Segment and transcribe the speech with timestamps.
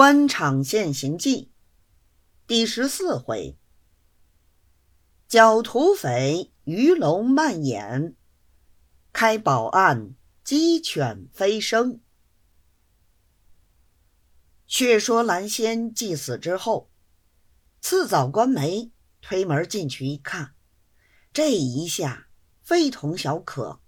[0.00, 1.52] 官场现形记
[2.46, 3.58] 第十四回：
[5.28, 8.16] 剿土匪鱼龙蔓延，
[9.12, 12.00] 开宝案鸡犬飞升。
[14.66, 16.90] 却说蓝仙祭死之后，
[17.82, 18.90] 次早关梅
[19.20, 20.54] 推门进去一看，
[21.30, 22.28] 这一下
[22.62, 23.82] 非同小可，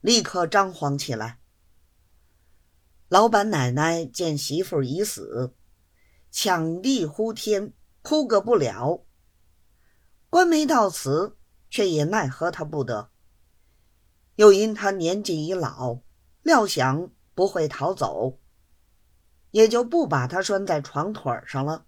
[0.00, 1.40] 立刻张皇起来。
[3.08, 5.54] 老板奶奶见媳妇已死，
[6.32, 9.04] 抢地呼天，哭个不了。
[10.28, 11.36] 官媒到此，
[11.70, 13.10] 却也奈何他不得。
[14.34, 16.00] 又因他年纪已老，
[16.42, 18.40] 料想不会逃走，
[19.52, 21.86] 也就不把他拴在床腿上了。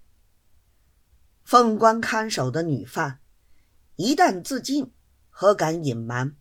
[1.43, 3.19] 凤官看守的女犯，
[3.97, 4.95] 一旦自尽，
[5.31, 6.37] 何敢隐瞒？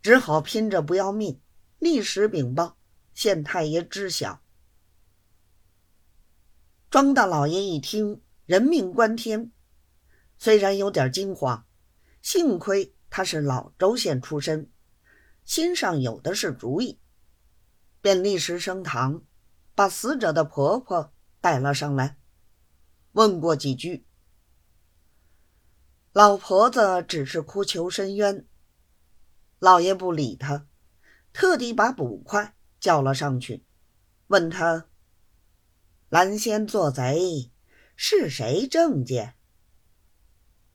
[0.00, 1.40] 只好拼着不要命，
[1.80, 2.76] 立时禀报。
[3.14, 4.42] 县太爷知晓，
[6.90, 9.52] 庄大老爷一听人命关天，
[10.36, 11.64] 虽然有点惊慌，
[12.20, 14.68] 幸亏他是老州县出身，
[15.44, 16.98] 心上有的是主意，
[18.00, 19.22] 便立时升堂，
[19.76, 22.18] 把死者的婆婆带了上来，
[23.12, 24.06] 问过几句。
[26.12, 28.46] 老婆子只是哭求伸冤，
[29.60, 30.66] 老爷不理他，
[31.32, 32.56] 特地把捕快。
[32.84, 33.64] 叫了上去，
[34.26, 34.88] 问他
[36.10, 37.50] ：“蓝仙做贼，
[37.96, 39.36] 是谁证件？”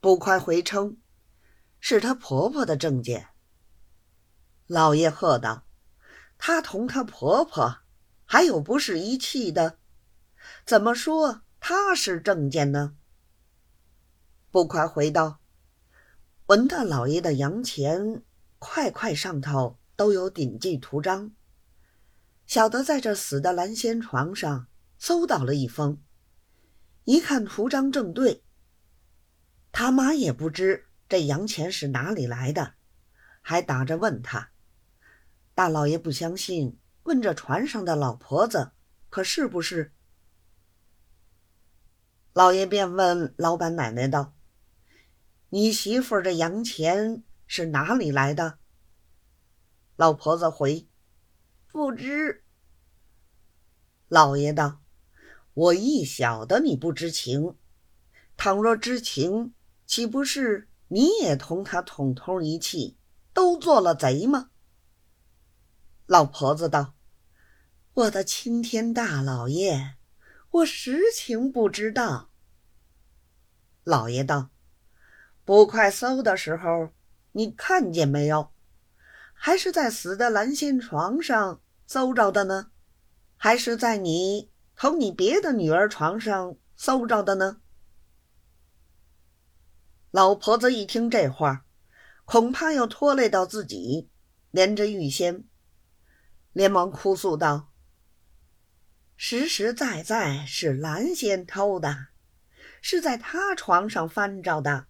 [0.02, 0.98] 捕快回称
[1.80, 3.28] ：“是她婆婆的证件。”
[4.66, 5.68] 老爷喝道
[6.40, 7.82] ：“她同她婆婆
[8.26, 9.78] 还有不是一气的？
[10.66, 12.96] 怎么说她是证件呢？”
[14.50, 15.42] 捕快回道
[16.50, 18.24] ：“文大老爷的洋钱
[18.58, 21.32] 块块上头都有顶记图章。”
[22.50, 24.66] 小的在这死的蓝仙床上
[24.98, 26.02] 搜到了一封，
[27.04, 28.44] 一看图章正对。
[29.72, 32.74] 他妈也不知这洋钱是哪里来的，
[33.42, 34.50] 还打着问他。
[35.54, 38.72] 大老爷不相信，问这船上的老婆子
[39.12, 39.94] 可是不是？
[42.34, 44.34] 老爷便问老板奶奶道
[45.50, 48.58] ：“你媳妇这洋钱是哪里来的？”
[49.96, 50.88] 老婆子回。
[51.72, 52.44] 不知，
[54.10, 54.82] 老爷道
[55.54, 57.56] ：“我一晓得你不知情，
[58.36, 59.54] 倘若知情，
[59.86, 62.98] 岂不是你也同他统通一气，
[63.34, 64.50] 都做了贼吗？”
[66.08, 66.96] 老婆子道
[67.94, 69.94] ：“我的青天大老爷，
[70.50, 72.32] 我实情不知道。”
[73.86, 74.50] 老爷道
[75.46, 76.90] ：“捕快搜的时候，
[77.34, 78.50] 你看见没有？”
[79.42, 82.72] 还是在死的蓝仙床上搜着的呢，
[83.42, 87.62] 还是在你同你别的女儿床上搜着的呢？
[90.12, 91.66] 老婆子一听这话，
[92.26, 94.10] 恐怕要拖累到自己，
[94.52, 95.46] 连着玉仙，
[96.52, 97.72] 连忙哭诉道
[99.16, 102.08] ：“实实在在是蓝仙偷的，
[102.82, 104.88] 是在他床上翻着的。”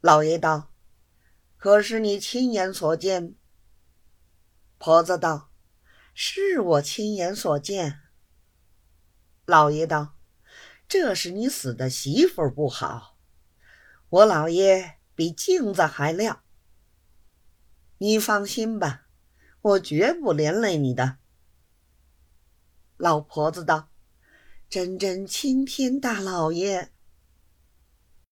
[0.00, 0.70] 老爷道。
[1.56, 3.34] 可是你亲眼所见？
[4.78, 5.47] 婆子道
[6.20, 8.00] ：“是我亲眼所见。”
[9.46, 10.16] 老爷道
[10.88, 13.16] ：“这是你死的媳妇不好，
[14.08, 16.42] 我老爷比镜子还亮。
[17.98, 19.06] 你放心吧，
[19.60, 21.18] 我绝不连累你的。”
[22.98, 23.92] 老婆子道
[24.68, 26.90] ：“真真青天大老爷，